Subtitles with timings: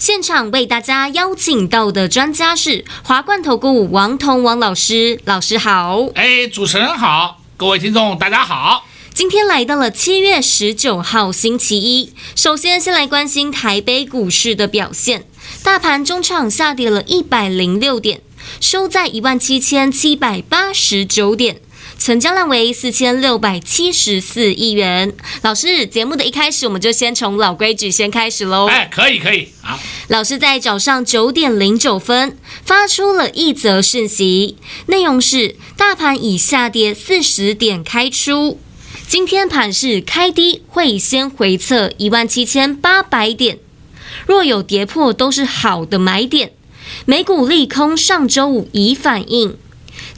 [0.00, 6.06] 现场为大家邀请到的专家是华冠投顾王彤王老师，老师好。
[6.14, 8.86] 哎，主持人好，各位听众大家好。
[9.12, 15.26] 今天来到了七月十九号星期一，首先先来关心台北股市的表现。
[15.62, 18.22] 大盘中场下跌了一百零六点，
[18.58, 21.60] 收在一万七千七百八十九点，
[21.98, 25.12] 成交量为四千六百七十四亿元。
[25.42, 28.66] 老师，节目的一开始，我们就先从老规矩先开始喽。
[28.66, 29.48] 哎，可以可以。
[29.60, 38.58] 好，老师在早上九点零九分发出了一则讯息，内容是：大盘以下跌四十点开出。
[39.06, 43.58] 今天盘市开低，会先回测一万七千八百点，
[44.26, 46.52] 若有跌破都是好的买点。
[47.06, 49.56] 美股利空上周五已反应，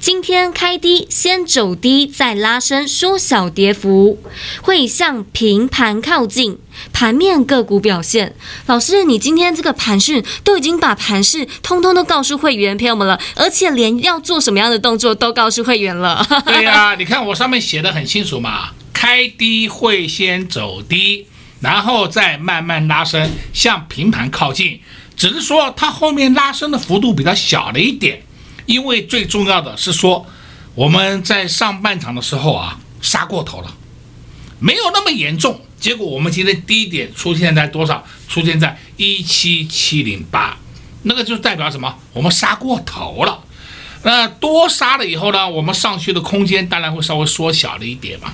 [0.03, 4.19] 今天开低先走低再拉升，缩小跌幅，
[4.61, 6.59] 会向平盘靠近。
[6.93, 8.35] 盘面个股表现，
[8.67, 16.27] 老师，你今天这个盘讯都已经把盘势通通都告诉会员朋友们了，而且连要做什么样的动作都告诉会员了。
[16.47, 18.71] 对呀、你看我上面写的很清楚嘛。
[18.93, 21.29] 开低会先走低，
[21.61, 24.81] 然后再慢慢拉升，向平盘靠近。
[25.17, 28.21] 只是说它后面拉升的幅度比较小了一点，
[28.73, 30.25] 因为最重要的是说
[30.75, 33.77] 我们在上半场的时候啊杀过头了，
[34.61, 35.61] 没有那么严重。
[35.79, 38.03] 结果我们今天低点出现在多少？
[38.29, 40.57] 出现在一七七零八，
[41.03, 41.99] 那个就代表什么？
[42.15, 43.45] 我们杀过头了。
[44.05, 48.33] 那多杀了以后呢，我们上去的空间当然会稍微缩小了一点嘛。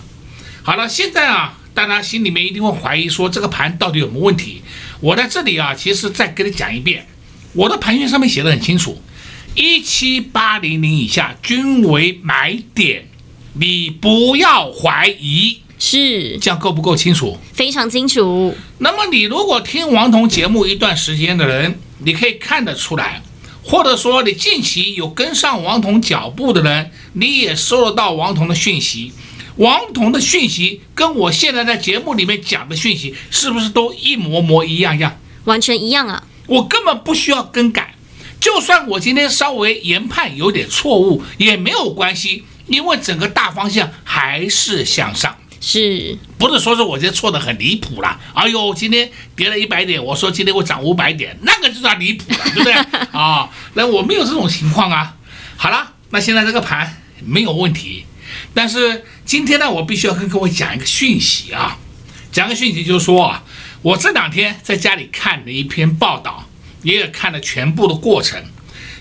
[0.63, 4.63] 好了，现在啊，大家心里面一定会怀疑说这个盘到底有没有问题？
[5.01, 7.09] 我在这里啊，其实再跟你讲一遍，
[7.55, 9.03] 我的盘讯上面写的很清楚，
[9.61, 13.09] 一七八零零以下均为买点，
[13.55, 17.37] 你不要怀疑，是这样够不够清楚？
[17.53, 18.57] 非常清楚。
[18.79, 23.21] 那么你如果听王彤节目一段时间的人，你可以看得出来，
[23.65, 29.11] 或者说你近期有跟上王彤脚步的人，你也收得到王彤的讯息。
[29.57, 35.19] 王彤的讯息跟我现在在节目里面讲的讯息是不是都一模模一样样？
[35.47, 36.23] 完全一样啊！
[36.47, 37.97] 我根本不需要更改，
[38.41, 45.37] 就算我今天稍微研判有点错误也没有关系，因为整个大方向还是向上。
[45.61, 48.21] 是，不是说是我今天错的很离谱了？
[48.33, 52.73] 哎呦，今天跌了一百点，我说今天会涨五百点，那个就算离谱了，对不对？
[53.11, 55.17] 啊，那我没有这种情况啊。
[55.57, 58.05] 好了，那现在这个盘没有问题。
[58.55, 61.77] 但是今天呢，我必须要跟各位讲一个讯息啊，
[62.31, 63.43] 讲个讯息就是说啊，
[63.83, 66.48] 我这两天在家里看了一篇报道，
[66.83, 68.43] 也看了全部的过程，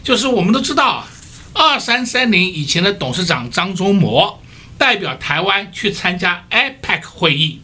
[0.04, 1.06] 就是我们都知道，
[1.54, 4.40] 二三三零以前的董事长张忠谋
[4.78, 7.62] 代表台湾去参加 APEC 会议，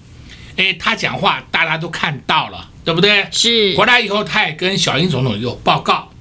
[0.57, 3.27] 哎，他讲话大家都看到了，对不对？
[3.31, 3.75] 是。
[3.75, 6.11] 回来以后，他也跟小英总统有报告，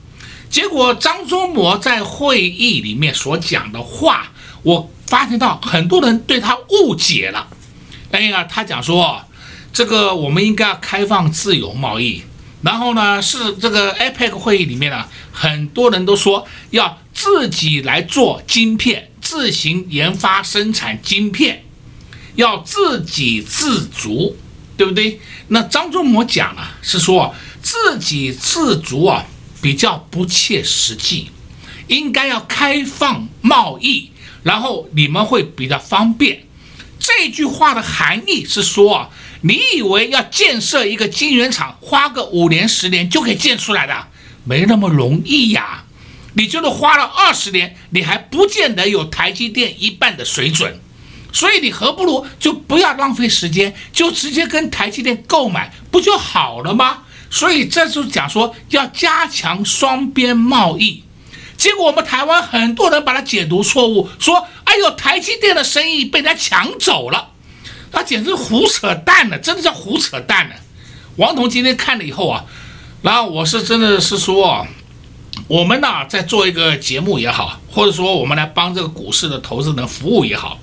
[0.48, 4.32] 结果张忠谋在会议里面所讲的话，
[4.62, 4.90] 我。
[5.12, 7.46] 发现到很多人对他误解了，
[8.12, 9.22] 哎呀，他讲说，
[9.70, 12.22] 这个我们应该要开放自由贸易，
[12.62, 21.64] 然后呢，是这个 APEC 会议里面呢，很多人都说要自己来做晶片，自行研发生产晶片，
[22.36, 24.36] 要自给自足，
[24.76, 25.20] 对不对？
[25.48, 29.26] 那张忠谋讲了，是说自给自足啊，
[29.60, 31.30] 比较不切实际，
[31.88, 34.10] 应该要开放贸易。
[34.44, 36.44] 然后你们会比较方便。
[36.98, 39.10] 这句话的含义是说啊，
[39.42, 44.06] 你以为要建设一个晶圆厂，花个五年十年就可以建出来的，
[44.44, 45.84] 没那么容易呀。
[46.34, 50.80] 你就是花了二十年，你还不见得有台积电一半的水准。
[51.32, 57.04] 所以你何不如就不要浪费时间，就直接跟台积电购买，不就好了吗？
[57.30, 61.02] 所以这就讲说要加强双边贸易。
[61.56, 67.30] 结果我们台湾很多人把它解读错误，说：“哎呦，台积电的生意被人家抢走了。”
[67.92, 70.54] 那简直胡扯淡呢，真的叫胡扯淡呢。
[71.16, 72.44] 王彤今天看了以后啊，
[73.02, 74.66] 然后我是真的是说，
[75.46, 80.58] 我们呢在做一个节目也好，或者说我们来帮这个股市的投资人服务也好，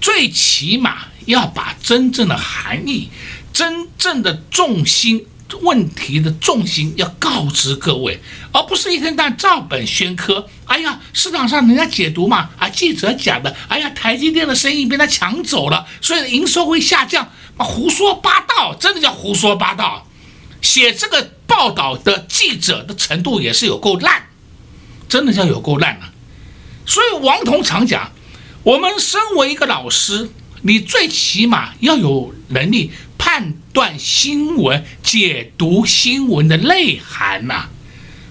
[0.00, 3.10] 最起码要把真正的含义、
[3.52, 5.26] 真正的重心
[5.58, 8.20] 问题的重心要告知各位，
[8.52, 10.46] 而不是一天到晚照本宣科。
[10.64, 20.06] 哎呀，市场上人家解读嘛，啊，记者讲的，哎呀，台积电的生意被他抢走了，所以营收会下降，胡说八道，真的叫胡说八道。
[20.62, 24.28] 写这个报道的记者的程度也是有够烂，
[25.08, 26.12] 真的叫有够烂了。
[26.86, 28.12] 所以王彤常讲，
[28.62, 30.30] 我们身为一个老师，
[30.62, 32.90] 你最起码要有能力。
[33.20, 37.68] 判断新闻、解读新闻的内涵呐、啊，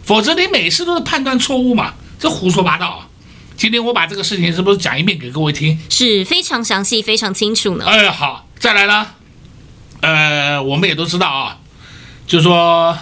[0.04, 3.08] 否则你每次都是判断错误嘛，这胡说八道啊！
[3.56, 5.80] 今天我把这个事情是不是讲一遍给各位听？
[5.90, 7.86] 是非常详细、非常清楚呢。
[7.86, 9.06] 哎，好，再来呢。
[10.02, 11.60] 呃，我们也都知道啊，
[12.26, 12.98] 就是说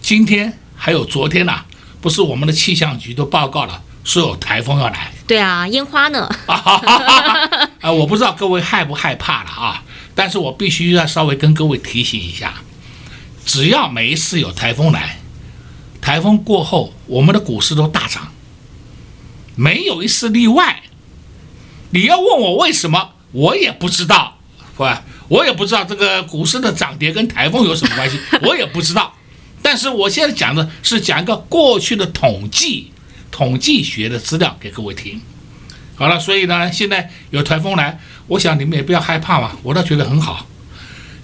[0.00, 1.66] 今天还有昨天呐、啊，
[2.00, 5.12] 不是我们的气象局都报告了，说有台风要来。
[5.26, 6.26] 对啊，烟花呢？
[6.48, 9.82] 啊，我不知道各位害不害怕了啊。
[10.20, 12.56] 但是我必须要稍微跟各位提醒一下，
[13.46, 15.18] 只要每一次有台风来，
[16.02, 18.30] 台风过后，我们的股市都大涨，
[19.56, 20.82] 没有一次例外。
[21.92, 24.36] 你要问我为什么，我也不知道，
[24.76, 24.86] 不，
[25.28, 29.14] 我也不知道这个股市的涨跌跟台风有什么关系， 我也不知道。
[29.62, 32.92] 但是我现在讲的是讲一个过去的统计、
[33.30, 35.18] 统计学的资料给各位听。
[35.94, 37.98] 好了，所以呢，现在有台风来。
[38.30, 40.46] 我想你们也不要害怕嘛，我倒觉得很好。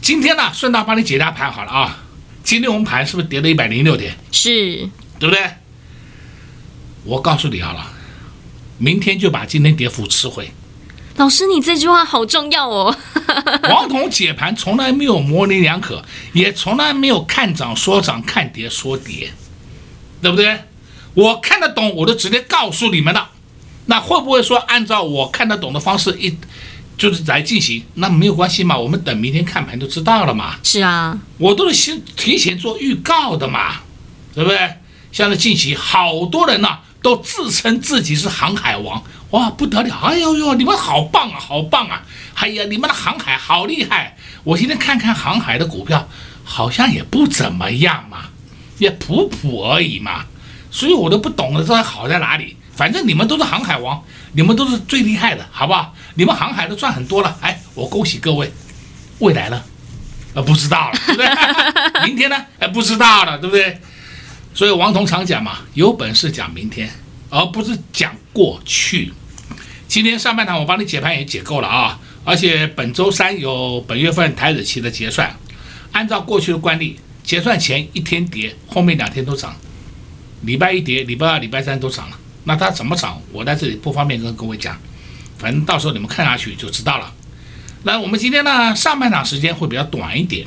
[0.03, 2.03] 今天呢，顺道帮你解答盘好了啊。
[2.43, 4.17] 今天我们盘是不是跌了一百零六点？
[4.32, 4.88] 是，
[5.20, 5.41] 对不对？
[7.05, 7.93] 我告诉你好了，
[8.79, 10.50] 明天就把今天跌幅吃回。
[11.14, 12.97] 老师，你这句话好重要哦。
[13.70, 19.32] 王彤解盘从来没有模棱两可，也从来没有看涨说涨，看跌说跌，
[20.20, 20.58] 对不对？
[21.14, 23.31] 我看得懂，我都直接告诉你们了。
[23.87, 26.37] 那会不会说按照我看得懂的方式一？
[26.96, 30.56] 就是来进行，那没有关系嘛，我们等明天看盘就知道了嘛。
[30.62, 33.82] 是啊，我都是先提前做预告的嘛，
[34.34, 34.58] 对不对？
[35.12, 39.94] 现在近期好多人呐、啊，都自称自己是航海王，哇，不得了！
[40.02, 42.02] 哎呦呦，你们好棒啊，好棒啊！
[42.34, 44.16] 哎呀，你们的航海好厉害！
[44.44, 46.08] 我今天看看航海的股票，
[46.44, 48.28] 好像也不怎么样嘛，
[48.78, 50.26] 也普普而已嘛，
[50.70, 52.56] 所以我都不懂得这还好在哪里。
[52.75, 54.02] 反正你们都是航海王，
[54.36, 55.94] 你们都是最厉害的，好不好？
[56.14, 58.52] 你们航海都赚很多了，哎，我恭喜各位。
[59.20, 59.62] 未来呢？
[60.34, 61.28] 呃，不知道了，对不对？
[62.06, 62.36] 明天呢？
[62.58, 63.80] 哎，不知道了，对不对？
[64.52, 66.90] 所以王彤常讲嘛，有本事讲明天，
[67.30, 69.10] 而不是讲过去。
[69.88, 75.34] 今天上半场我帮你解盘也解够了啊，而且本周三有本月份台指期的结算，
[75.92, 79.56] 按照过去的惯例，结算前一天跌，后面两天都涨，
[80.42, 82.18] 礼拜一跌，礼拜二、礼拜三都涨了。
[82.48, 83.20] 那它怎么涨？
[83.32, 84.78] 我在这里不方便跟各位讲，
[85.37, 87.12] 反正到时候你们看下去就知道了。
[87.82, 90.46] 那我们今天呢，上半场时间会比较短一点，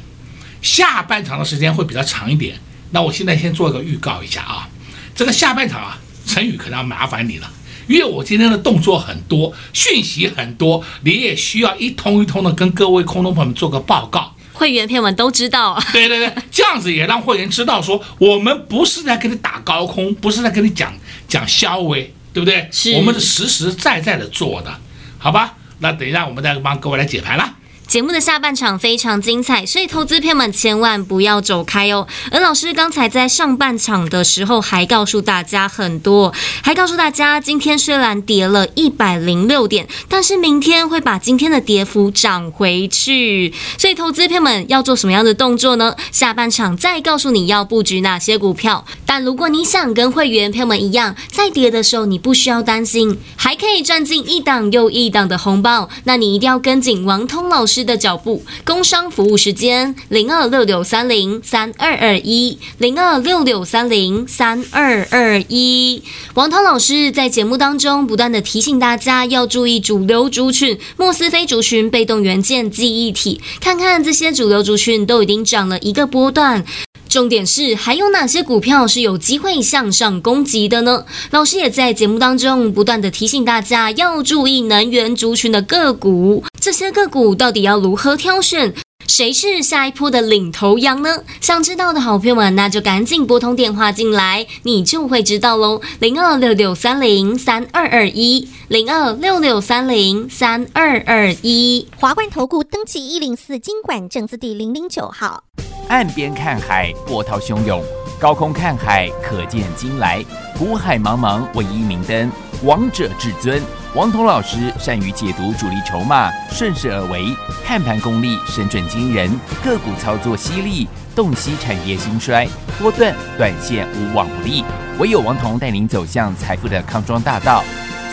[0.62, 2.58] 下半场的时间会比较长一点。
[2.92, 4.68] 那我现在先做一个预告一下啊，
[5.14, 7.52] 这个下半场啊，陈宇可能要麻烦你了，
[7.88, 14.34] 因为我今天的动作很多，讯息很多，你也需要一通一通的跟各位空中朋友们做个报告。
[14.54, 20.94] 会员朋友们都知道，对对对，这样子也让会员知道说，我们不是在跟你打高空，不是在跟你讲
[21.30, 22.68] 讲消微，对不对？
[22.72, 24.78] 是，我们是实实在在的做的，
[25.18, 25.56] 好吧？
[25.78, 27.56] 那等一下我们再帮各位来解盘了。
[27.90, 32.08] 节目的下半场非常精彩，所以投资朋友们千万不要走开哦。
[32.30, 36.32] 而老师刚才在上半场的时候还告诉大家很多，
[36.62, 43.52] 还告诉大家今天虽然跌了一百零六点，但是明天会把今天的跌幅涨回去。
[43.80, 45.96] 所以投资朋友们要做什么样的动作呢？
[46.12, 48.86] 下半场再告诉你要布局哪些股票。
[49.08, 66.04] 但如果你想跟会员朋友们一样，在跌的时候你不需要担心，还可以赚进一档又一档的红包，那你一定要跟紧王通老师的脚步，工商服务时间零二六六三零三二二一零二六六三零三二二一。
[66.34, 76.66] 王涛老师在节目当中不断的提醒大家要注意主流族群、莫斯非族群、被动元件、记忆体，看看这些主流族群都已经涨了一个波段。
[77.10, 81.06] 重点是还有哪些股票是有机会向上攻击的呢？
[81.32, 88.76] 老师也在节目当中不断的提醒大家要注意能源族群的个股，这些个股到底要如何挑选？
[89.08, 91.24] 谁是下一波的领头羊呢？
[91.42, 95.82] 想知道的好朋友们，那就赶紧拨通电话进来，你就会知道喽。
[96.00, 101.88] 零二六六三零三二二一，零二六六三零三二二一。
[101.98, 105.46] 华冠投顾登记一零四金管证字第零零九号。
[105.90, 107.82] 岸边看海，波涛汹涌；
[108.20, 110.24] 高空看海，可见金来。
[110.56, 112.32] 股海茫茫，唯一明灯，
[112.64, 113.60] 王者至尊。
[113.96, 119.32] 王彤老师善于解读主力筹码，顺势而为，看盘功力神准惊人，
[119.64, 124.64] 个股操作犀利，洞悉产业兴衰，波段短线无往不利，
[125.00, 127.64] 唯有王彤带您走向财富的康庄大道。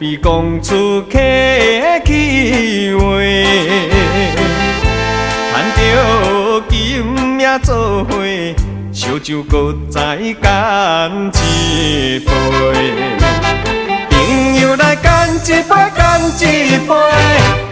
[0.00, 1.18] 必讲出客
[2.06, 3.02] 气话？
[5.52, 8.16] 谈着今夜做伙，
[8.94, 12.32] 烧酒搁再干一杯。
[14.08, 16.94] 朋友来干一杯，干一杯，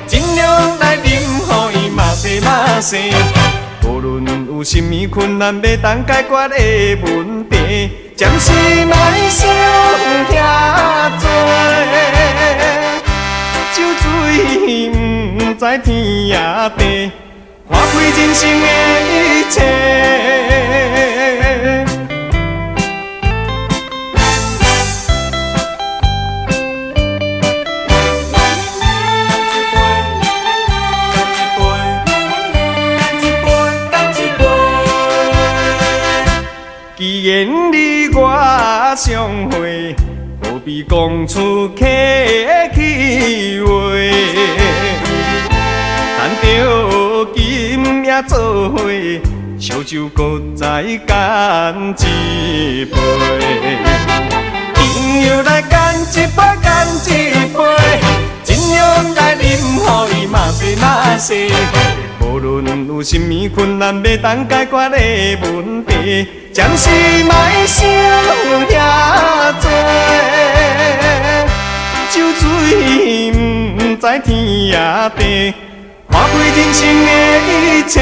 [0.07, 1.11] 尽量来饮，
[1.73, 3.11] 予伊嘛西嘛西。
[3.85, 6.57] 无论有甚么困难，要当解决的
[7.07, 8.08] 问题。
[8.19, 8.51] 暂时
[8.85, 8.93] 莫
[9.31, 9.49] 想
[10.29, 11.25] 遐多，
[13.73, 14.03] 酒醉
[15.39, 15.87] 不知天
[16.27, 16.35] 也
[16.77, 17.13] 地，
[17.71, 18.67] 看开人生的
[19.07, 19.57] 一切。
[40.89, 41.85] 讲出客
[42.75, 43.69] 气话？
[46.17, 46.47] 谈着
[47.35, 48.81] 今夜做伙，
[49.61, 52.97] 烧酒搁再干一杯。
[54.75, 57.09] 朋友来干一杯，干一
[57.55, 57.59] 杯，
[58.43, 59.39] 尽量来饮，
[59.77, 61.53] 予伊嘛西嘛西。
[62.21, 64.97] 无论有甚么困难，要当解决的
[65.43, 66.89] 问题，暂时
[67.25, 67.35] 莫
[67.67, 67.87] 想
[68.69, 68.73] 遐
[69.58, 69.58] 多，
[72.11, 72.43] 酒醉
[73.77, 74.27] 不知天
[74.67, 74.73] 也
[75.17, 75.21] 地，
[76.11, 77.09] 花开人生的
[77.49, 77.53] 一
[77.89, 77.97] 切。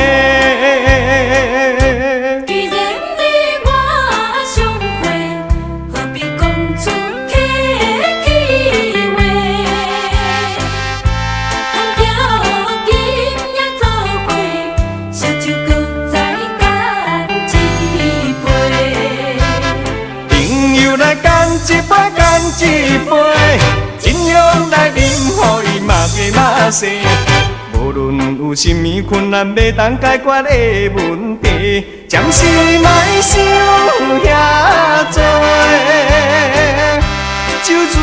[22.59, 22.65] 一
[22.99, 23.11] 杯，
[23.99, 26.87] 尽量来饮，予伊嘛西嘛西。
[27.75, 30.51] 无论有甚么困难，要当解决的
[30.97, 32.47] 问题，暂时
[32.79, 32.89] 莫
[33.21, 33.35] 想
[34.25, 34.27] 遐
[35.13, 35.19] 多。
[37.63, 37.97] 酒醉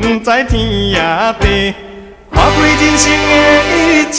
[0.00, 0.52] 不知天
[0.90, 0.98] 也
[1.40, 1.74] 地，
[2.32, 3.34] 看开人生的
[3.74, 4.18] 一切。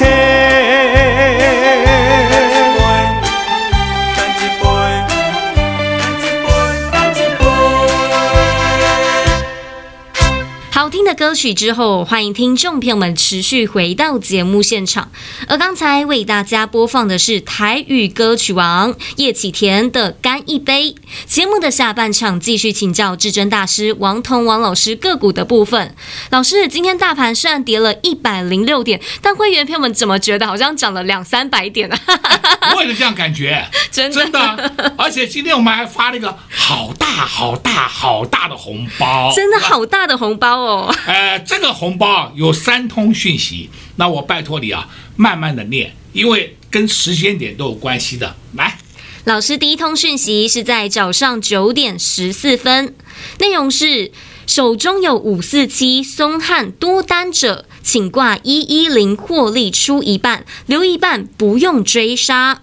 [11.08, 15.10] 的歌曲之后，欢迎听众朋友们持续回到节目现场。
[15.48, 20.92] 而刚才为大家播放的是台语歌曲王叶启田的《干一杯》。
[21.26, 25.96] 节目的下半场继续请教至尊大师王彤王老师个股的部分。
[26.30, 31.98] 老师，今天大盘虽然跌了一百零六点，但会员朋友们怎么觉得好像涨了两三百点呢？
[32.76, 34.94] 我也是这样感觉， 真的真的。
[34.98, 40.94] 而且今天我们还发了一个好大好大好大的红包，真的好大的红包哦。
[41.06, 48.36] 呃，这个红包有三通讯息，那我拜托你啊，慢慢的念，因为跟时间点都有关系的。
[48.56, 48.78] 来，
[49.26, 52.94] 老师第一通讯息是在早上九点十四分，
[53.40, 54.12] 内容是
[54.46, 62.62] 手中有五四七松汉多单者，请挂一一零获利出一半，留一半不用追杀。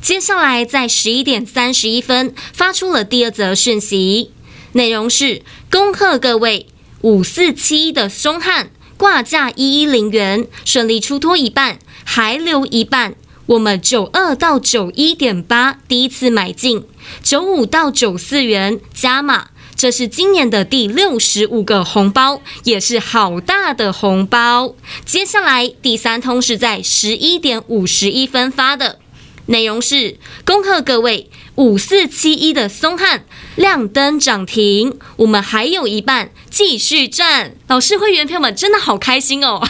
[0.00, 4.30] 接下来在十一点三十一分发出了第二则讯息，
[4.72, 6.66] 内容是恭贺各位。
[7.06, 13.14] 五四七一的松汉挂价一一零元，顺利出脱一半，还留一半。
[13.46, 16.84] 我们九二到九一点八第一次买进，
[17.22, 19.50] 九五到九四元加码。
[19.76, 24.74] 这是今年的第六十五个红包，也是好大的红包。
[25.04, 28.98] 接下来第三通是在十一点五十一分发的，
[29.46, 31.30] 内容是恭贺各位。
[31.56, 33.24] 五四七一的松汉
[33.56, 37.54] 亮灯涨停，我们还有一半继续赚。
[37.66, 39.66] 老师会员朋友们真的好开心哦！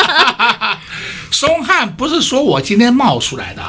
[1.32, 3.62] 松汉不是说我今天冒出来的，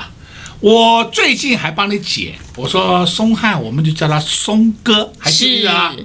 [0.60, 2.36] 我最近还帮你解。
[2.58, 5.96] 我说松汉，我们就叫他松哥，还记得啊？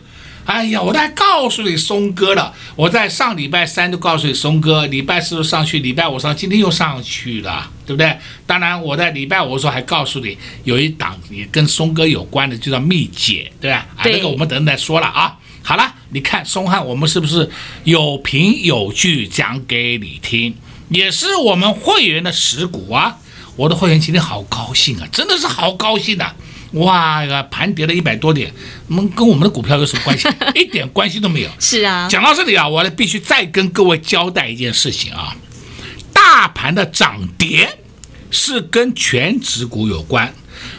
[0.47, 8.17] 哎呀，我都还告诉你松哥了，我在上礼拜三就告诉你松哥，礼拜四上去，礼拜五上，今天又上去了，对不对？
[8.47, 13.87] 当然，我在礼拜五的时候还告诉你，有一档也跟松哥有关的，就叫蜜姐，对吧？
[13.97, 15.37] 啊，那个我们等等再说了啊。
[15.63, 17.51] 好了，你看松汉，我们是不是
[17.83, 20.55] 有凭有据讲给你听？
[20.91, 23.17] 也是我们会员的持股啊！
[23.57, 26.37] 我的会员今天好高兴啊，真的是好高兴啊！
[26.73, 28.53] 哇呀，盘跌了一百多点，
[28.89, 30.29] 我们跟我们的股票有什么关系？
[30.55, 31.51] 一点关系都没有。
[31.59, 35.35] 是啊，讲到这里啊，我必须再跟各位交代一件事情啊，
[36.13, 37.79] 大盘的涨跌
[38.31, 40.35] 是跟全指股有关。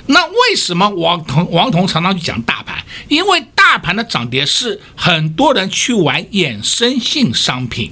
[0.08, 2.84] 那为什么王彤王彤常常去讲大盘？
[3.08, 7.92] 因为大盘的涨跌是很多人去玩衍生性商品。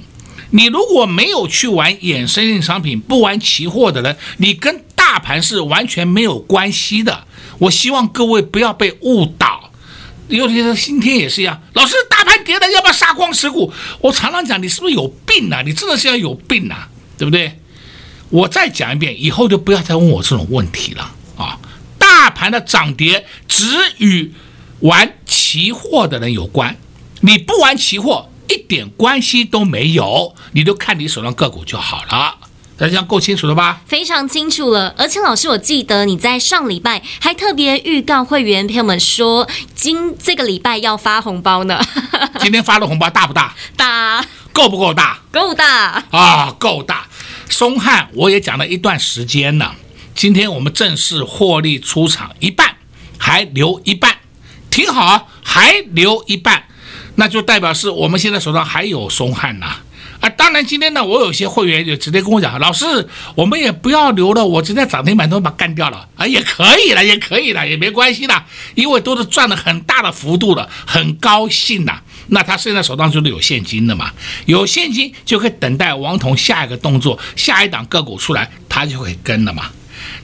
[0.50, 7.24] 你如果没有去玩衍生性商品，不玩期货的人，你跟大盘是完全没有关系的。
[7.58, 9.70] 我希望各位不要被误导。
[10.28, 13.72] 尤其是今天也是一样，老师，大盘跌了，要不要杀光持股？
[14.00, 15.62] 我常常讲，你是不是有病啊？
[15.62, 17.60] 你真的是要有病啊，对不对？
[18.30, 21.60] 我再讲一遍，以后就不要再问我这种问题了啊！
[21.96, 23.66] 大盘的涨跌只
[23.98, 24.32] 与
[24.80, 26.76] 玩期货的人有关，
[27.20, 32.36] 你不玩期货一点关系都没有，你就看你手上个股就好了。
[32.78, 33.80] 大家够清楚了吧？
[33.86, 34.94] 非常清楚了。
[34.98, 41.80] 而且老师，我记得你在上礼拜还特别预告会员朋友们说，今这个礼拜要发红包呢。
[42.40, 43.54] 今天发的红包大不大？
[43.76, 44.24] 大。
[44.52, 45.18] 够不够大？
[45.30, 47.06] 够大啊，够大。
[47.48, 49.74] 松汉我也讲了一段时间了，
[50.14, 52.76] 今天我们正式获利出场一半，
[53.18, 54.16] 还留一半。
[54.70, 56.64] 挺好，还留一半，
[57.16, 59.76] 那就代表是我们现在手上还有松汉呐。
[60.18, 62.86] 啊，当然今天呢，我有些会员就直接跟我讲，老师，
[63.34, 68.42] 我们也不要留了，我直接涨停板都把它干掉了啊，也可以了，也可以了，也没关系的，
[68.74, 72.00] 因为都是赚了很大的幅度了，很高兴呐。
[72.28, 74.10] 那他现在手上就是有现金的嘛，
[74.46, 79.66] 有现金就可以等待王彤下一个动作，下一档个股出来，他就会跟了嘛。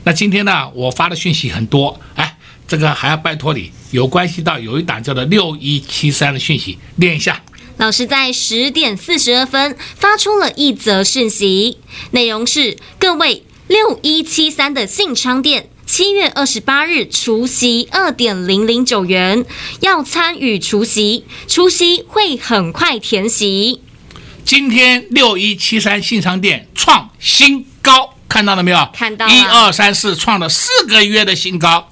[0.05, 2.32] 那今天呢，我发的讯息很多，哎。
[2.73, 7.39] 这个还要拜托你，有关系到有一档叫做六一七三的讯息，念一下。
[7.77, 11.77] 老师在十点四十二分发出了一则讯息，
[12.13, 19.45] 内容是：各位六一七三的信昌店，七月二十八日除夕二点零零九元，
[19.81, 23.83] 要参与除夕，除夕会很快填席。
[24.47, 28.89] 今天六一七三信昌店创新高，看到了没有？
[28.95, 29.35] 看到了。
[29.35, 31.91] 一二三四创了四个月的新高。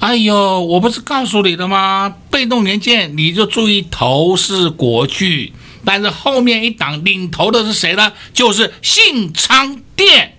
[0.00, 2.14] 哎呦，我不是告诉你的吗？
[2.30, 5.52] 被动元件你就注意头是国巨，
[5.84, 8.12] 但是后面一档领头的是谁呢？
[8.32, 10.38] 就是信昌电，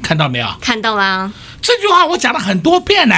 [0.00, 0.46] 看到没有？
[0.60, 1.32] 看到了。
[1.60, 3.16] 这句话我讲了很多遍呢，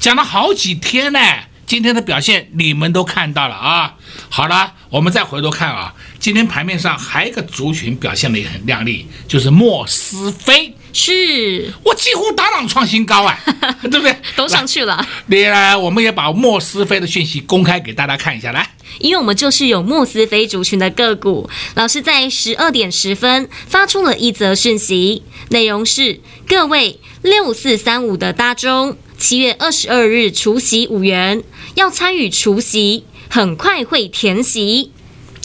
[0.00, 1.20] 讲了好几天呢。
[1.66, 3.94] 今天的表现你们都看到了啊。
[4.28, 10.74] 好了，我们再回头看啊，今天盘面上还有一个族群表现的也很亮丽，就是莫斯菲。
[10.92, 13.38] 是我几乎当场创新高啊，
[13.82, 14.16] 对不对？
[14.36, 15.06] 都上去了。
[15.26, 21.48] 你来，我们也把莫斯菲的讯息公开给大家看一下来，因为我们就是有莫斯菲族群的个股。
[21.74, 31.42] 老师在十二点十分发出了一则讯息，内容是：各位六四三五的大中，七月二十二日除息五元，
[31.74, 34.92] 要参与除息，很快会填息。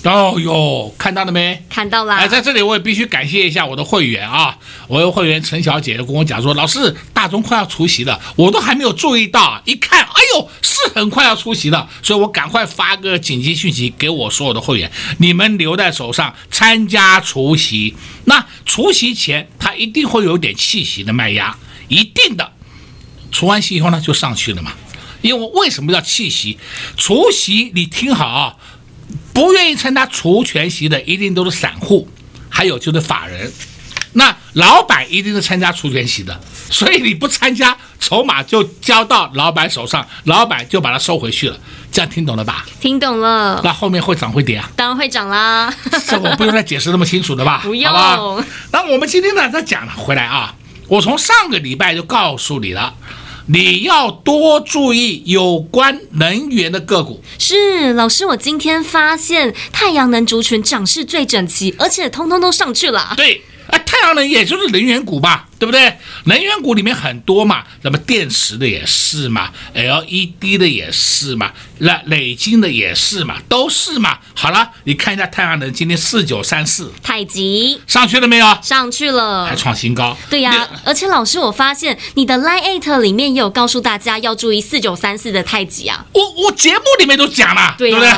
[0.03, 1.63] 哦哟，看到了没？
[1.67, 2.13] 看到了。
[2.13, 4.55] 哎，在这里我也必须感谢一下我的会员啊！
[4.87, 17.95] 我的会员陈小姐就跟我讲说，老师，大中快要除息了，我都还没有注意到，一看，哎呦，是很快要除息了，所以我赶快发个紧急讯息给我所有的会员，你们留在手上参加除夕。
[18.25, 22.51] 那除夕前，它一定会有点气息的卖压，一定的。
[23.31, 24.71] 除完息以后呢，就上去了嘛。
[25.21, 26.59] 因为为什么叫气息？
[26.95, 28.55] 除夕，你听好啊。
[29.35, 32.07] 不愿意参加除权息的，一定都是散户，
[32.49, 33.51] 还有就是法人。
[34.13, 41.59] 那老板一定是参加除权息的，所以你不参加，筹码就交到老板手上，老板就把它收回去了。
[41.91, 42.65] 这样听懂了吧？
[42.79, 43.59] 听懂了。
[43.61, 44.71] 那后面会涨会跌啊？
[44.77, 45.73] 当然会涨啦。
[46.07, 47.59] 这我不用再解释那么清楚的吧？
[47.67, 47.91] 不用。
[48.71, 50.55] 那我们今天呢，再讲回来啊，
[50.87, 52.93] 我从上个礼拜就告诉你了。
[53.47, 57.21] 你要多注意有关能源的个股。
[57.37, 63.13] 是老师，我今天发现太阳能族群涨势最整齐，而且通通都上去了。
[63.15, 65.97] 对，啊，太阳能也就是能源股吧，对对不对？
[66.25, 74.19] 能源股里面很多嘛，那么电池的也是嘛，LED 的也是嘛，那磊晶的也是嘛，都是嘛。
[74.35, 78.57] 好了，你看一下太阳能今天四九三四，太极上去了没有？
[78.61, 80.15] 上去了，还创新高。
[80.29, 86.05] 对呀、啊，而且老师，我发现你的 Line 8里面也有告诉大家要注意四九三四的太极啊。
[86.13, 88.09] 我我节目里面都讲了，对，啊、对不对？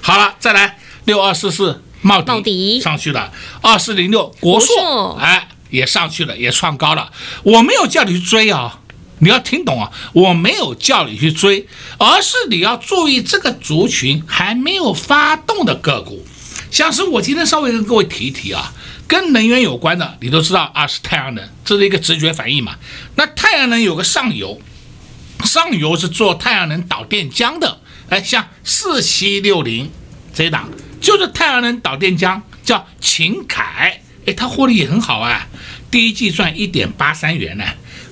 [0.00, 1.82] 好了，再来六二四四。
[2.02, 3.32] 茂迪上去了，
[3.62, 7.12] 二四零六国硕，哎，也上去了，也创高了。
[7.42, 8.80] 我没有叫你去追啊，
[9.18, 11.66] 你要听懂啊，我没有叫你去追，
[11.98, 16.26] 而是你要注意这个族群还没有发动的个股，
[16.70, 18.72] 像是我今天稍微跟各位提一提啊，
[19.06, 22.76] 跟能源有关的，你都知道啊，是太阳能，这是一个直觉反应嘛。
[23.14, 24.60] 那太阳能有个上游，
[25.44, 29.90] 上游是做太阳能导电浆的，哎，像四七六零
[30.34, 30.68] 这一档。
[30.98, 35.46] 就是太阳能导电浆，叫秦凯，哎，它获利也很好啊，
[35.90, 37.64] 第一季赚一点八三元呢。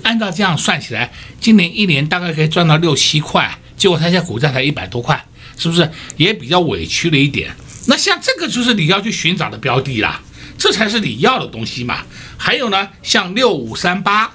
[0.03, 5.25] 按照这样算起来，今年一年大概可以赚到六七块，结果它现在股价才一百多块，
[5.57, 7.51] 是不是也比较委屈了一点？
[7.87, 10.21] 那像这个就是你要去寻找的标的啦，
[10.59, 12.05] 这才是你要的东西嘛。
[12.37, 14.33] 还有呢，像六五三八，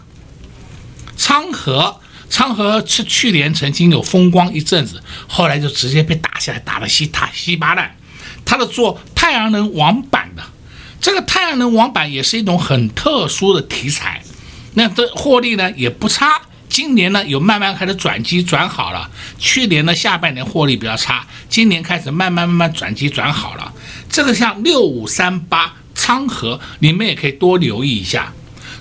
[1.15, 7.95] 昌河，昌河是去年曾经有风光一阵子，后来就直接被打下来，打得稀塌稀巴烂。
[8.43, 10.43] 它的做太阳能网板的，
[10.99, 14.21] 这个太阳能网板也是一种很特殊的题材，
[14.73, 23.73] 那这获利呢也不差，今年呢有慢慢开始转机转好了，去年呢下半年获利比较差，今年开始慢慢慢慢转机转好了。
[24.09, 28.33] 这个像六五三八昌河，你们也可以多留意一下，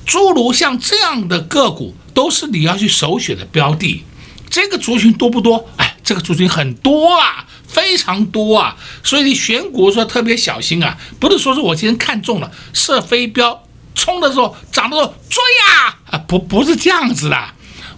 [0.04, 4.02] 诸如像这样的个股都是你要去首选的标的，
[4.50, 5.68] 这个族群多不多？
[5.76, 7.44] 哎，这个族群很多啊。
[7.68, 13.62] 非常多啊，所以你选股说特别小心啊，不是说是我今天看中了射飞镖
[13.94, 17.36] 冲的时候涨的时候追啊啊，不不是这样子的，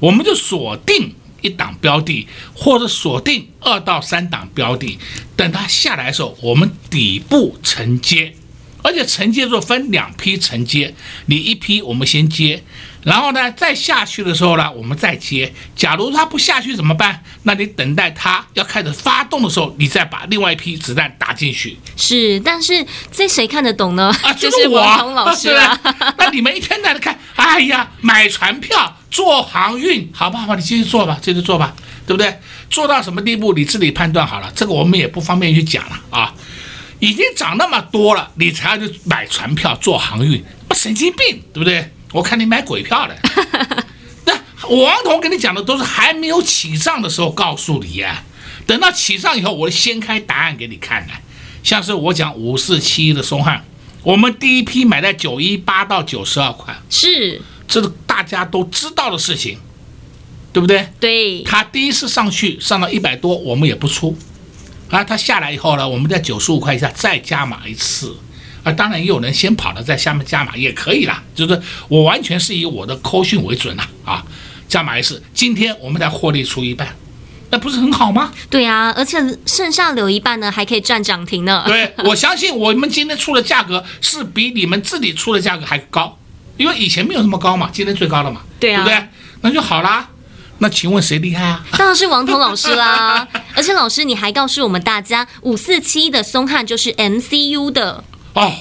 [0.00, 4.98] 我们就锁定一档标的或者锁定二到三档标的，
[5.36, 8.34] 等它下来的时候，我们底部承接。
[8.82, 10.94] 而且承接做分两批承接，
[11.26, 12.64] 你一批我们先接，
[13.02, 15.52] 然后呢再下去的时候呢，我们再接。
[15.74, 17.22] 假如它不下去怎么办？
[17.44, 21.78] 那你等待它要开始发动的时候，你再把另外一批子弹打进去。
[21.96, 24.14] 是，但是这谁看得懂呢？
[24.22, 25.78] 啊， 就是我，王彤老师啊。
[26.18, 31.74] 那你们一天在那看，哎呀，买船票做航运，好吧，好吧，你继续做吧，继续做吧，
[32.06, 32.38] 对不对？
[32.68, 36.34] 做到什么地步你自己判断好了，这个我们也不方便去讲了啊。
[36.98, 41.90] 已经涨那么多了，你才要去买船票做航运，不神经病，对不对？
[42.12, 43.16] 我看你买鬼票的。
[44.26, 44.32] 那
[44.68, 48.24] 王彤跟你讲的都是还没有起涨的时候告诉你呀，
[48.66, 51.12] 等到起涨以后，我先开答案给你看的。
[51.62, 53.64] 像是我讲五四七一的松汉，
[54.02, 59.58] 我们第一批买在九一八到九十二块，是，这是大家都知道的事情，
[60.52, 60.88] 对不对？
[60.98, 61.42] 对。
[61.42, 64.16] 他第一次上去上到一百多，我们也不出。
[64.88, 68.16] 啊，它下来以后呢，我们在九十五块以下再加码一次，
[68.62, 74.24] 啊，当然也有人先跑了，在下面加码也可以啦，就是我完全是以我的扣讯为准呐，啊，
[74.68, 76.96] 加码一次，今天我们才获利出一半，
[77.50, 78.32] 那不是很好吗？
[78.48, 81.64] 对啊，而且剩下留一半呢，还可以赚涨停呢。
[81.66, 86.18] 对， 我相信我们今天出的价格是比你们自己出的价格还高，
[86.56, 89.08] 因为以前没有那么高嘛，今天最高了嘛，对啊，对不对？
[89.42, 90.08] 那就好啦。
[90.62, 91.64] 那请问谁厉害啊？
[91.78, 93.26] 当然是王彤老师啦！
[93.56, 98.04] 而且老师你还告诉我们大家，五四七的松汉就是 MCU 的
[98.44, 98.54] 哦。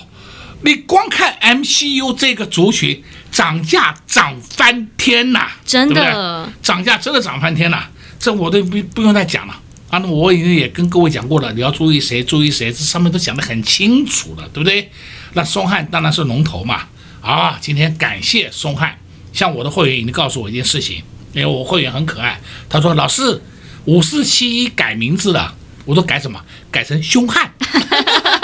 [0.62, 7.84] 你光看 MCU 这个族群涨价涨翻天呐，真的涨价真的涨翻天呐，
[8.20, 9.54] 这我都不不用再讲了
[9.90, 9.98] 啊。
[10.00, 14.92] 那我已经也跟各位讲过了，你要注意谁，注意谁，这上面都讲得很清楚了，对不对？
[15.34, 16.84] 那松汉当然是龙头嘛。
[17.22, 18.98] 啊，今天感谢松汉，
[19.32, 21.04] 像我的会员已经告诉我一件事情。
[21.32, 23.40] 因为我会员很可爱，他说：“老师，
[23.86, 25.54] 五四七一改名字了。”
[25.86, 26.44] 我说：“改什么？
[26.72, 27.54] 改成凶悍。
[27.62, 28.39] ”他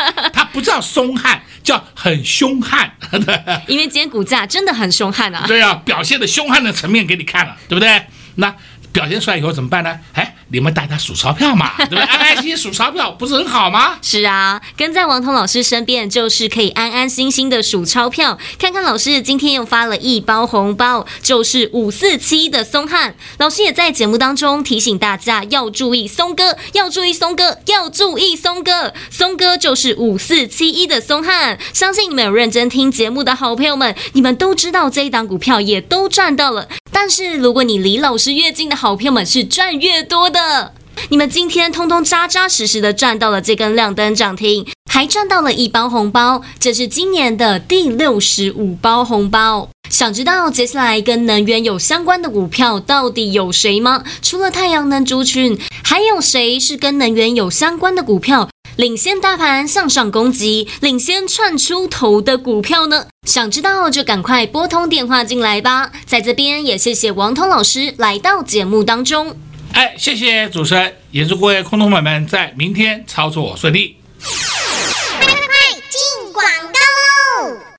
[0.55, 2.89] 不叫凶悍，叫很凶悍。
[3.67, 5.43] 因为今天股价真的很凶悍啊！
[5.45, 8.05] 对啊，表现的凶悍的层面给你看了，对不对？
[8.35, 8.55] 那
[8.93, 9.99] 表现出来以后怎么办呢？
[10.13, 10.33] 哎。
[10.55, 12.01] 你们带他数钞票嘛， 对不对？
[12.03, 13.97] 安安心心数钞票不是很好吗？
[14.01, 18.39] 是啊，跟在王彤老师身边就是可以安安心心的数钞票。
[18.57, 23.15] 看看老师今天又发了一包红包，就是五四七的松汉。
[23.37, 28.93] 老师也在节目当中提醒大家要注意松哥，要注意松哥，要注意松哥。
[29.11, 31.59] 松哥就是五四七一的松汉。
[31.73, 36.69] 相信你们有认真听节目的好朋友们，你们都知道这一档股票也都赚到了。
[36.97, 40.73] 但是如果你离老师越近的好朋友们是赚越多的，
[41.09, 49.69] 你们今天通通扎扎实实的赚到了这根亮灯涨停，还赚到了一包红包，这是今年的第六十五包红包。
[49.89, 54.01] 想知道接下来跟能源有相关的股票到底有谁吗？
[54.21, 58.47] 除了太阳能族群，还有谁是跟能源有相关的股票？
[58.77, 63.07] 领先大盘向上攻击，领先窜出头的股票呢？
[63.25, 65.93] 想知道就赶快拨通电话进来吧。
[66.05, 69.37] 在这边也谢谢王通老师来到节目当中。
[69.71, 73.95] 哎，谢谢主持人，也祝各位空头们在明天操作顺利。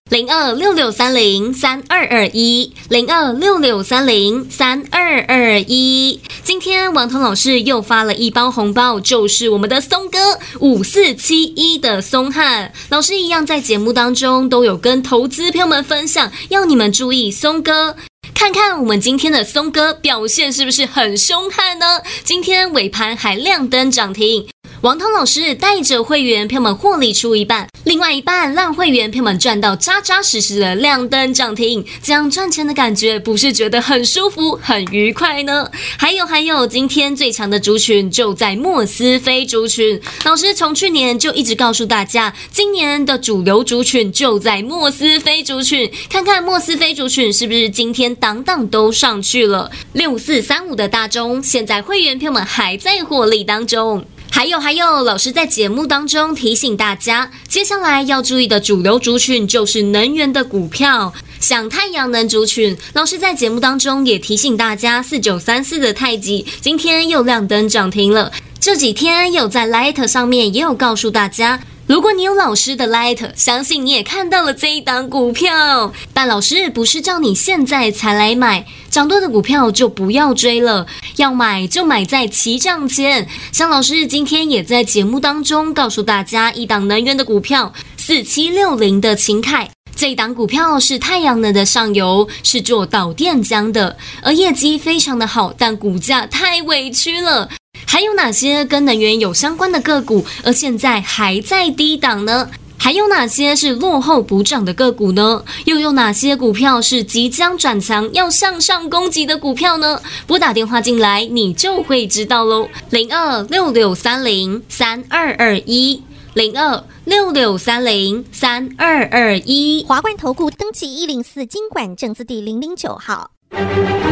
[0.08, 6.20] 零二六六三零三二二一，零二六六三零三二二一。
[6.44, 17.96] 今天王彤老师又发了一包红包，就是我们的松哥五四七一的松汉老师一样，在节目当中都有跟投资朋友们分享，要你们注意松哥。
[18.32, 22.02] 看看我们今天的松哥表现是不是很凶悍呢？
[22.22, 24.46] 今天尾盘还亮灯涨停。
[24.86, 35.68] 王通老师带着会员票们获利出一半，另外一半让会员票们赚到扎扎实实的亮灯涨停，这样赚钱的感觉不是觉得很舒服、很愉快呢？
[35.98, 40.00] 还有还有，今天最强的族群就在莫斯菲族群。
[40.24, 49.68] 老师从去年就一直告诉大家，今年的主流族群就在莫斯菲族群，看看莫斯菲族群是不是今天档档都上去了？
[49.94, 54.04] 六四三五的大中，现在会员票们还在获利当中。
[54.36, 61.14] 还有还有，老师在节目当中提醒大家，接下来要注意的主流族群就是能源的股票，
[61.46, 62.76] 像太阳能族群。
[62.92, 68.32] 老师在节目当中也提醒大家，四九三四的太极今天又亮灯涨停了。
[68.58, 71.60] 这几天有在 Light 上面也有告诉大家。
[71.86, 75.92] 如果你有老师的 Light，相信你也看到了这一档股票。
[76.12, 83.28] 但老师不是叫你现在才来买，涨多的股票就不要追了，要买就买在起涨前。
[83.52, 97.48] 像老师今天也在节目当中告诉大家，一档能源的股票四七六零的秦凯，这一档股票是太阳能的上游，是做导电浆的，而业绩非常的好，但股价太委屈了。
[97.86, 102.50] 还有哪些跟能源有相关的个股，而现在还在低档呢？
[102.78, 105.42] 还有哪些是落后补涨的个股呢？
[105.64, 109.98] 又有哪些股票是即将转强要向上攻击的股票呢？
[110.26, 112.68] 拨打电话进来，你就会知道喽。
[112.90, 116.02] 零二六六三零三二二一，
[116.36, 119.82] 零二六六三零三二二一。
[119.88, 123.30] 华冠投顾登记一零四经管证字第零零九号。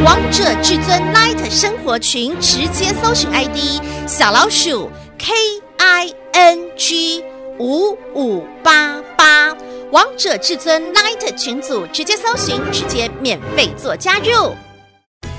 [0.07, 5.35] 王者至尊 Light 生活群，直接搜寻 ID 小老鼠 K
[5.77, 7.23] I N G
[7.59, 9.55] 五五八八，
[9.93, 14.55] 王者至尊 Light 群组直接搜寻，直接免费做加入。